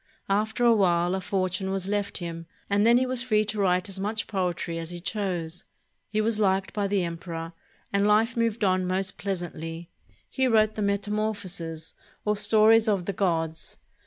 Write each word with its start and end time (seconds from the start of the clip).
After 0.29 0.65
a 0.65 0.73
while 0.73 1.13
a 1.13 1.21
fortune 1.21 1.69
was 1.69 1.87
left 1.87 2.17
him, 2.17 2.47
and 2.71 2.87
then 2.87 2.97
he 2.97 3.05
was 3.05 3.21
free 3.21 3.45
to 3.45 3.59
write 3.61 3.87
as 3.87 3.99
much 3.99 4.25
poetry 4.25 4.79
as 4.79 4.89
he 4.89 4.99
chose. 4.99 5.63
He 6.09 6.21
was 6.21 6.39
liked 6.39 6.73
by 6.73 6.87
the 6.87 7.03
emperor, 7.03 7.53
and 7.93 8.07
life 8.07 8.35
moved 8.35 8.63
on 8.63 8.87
most 8.87 9.19
pleasantly. 9.19 9.91
He 10.27 10.47
wrote 10.47 10.73
the 10.73 10.81
"Metamorphoses," 10.81 11.93
or 12.25 12.35
stories 12.35 12.89
of 12.89 13.05
the 13.05 13.13
gods. 13.13 13.77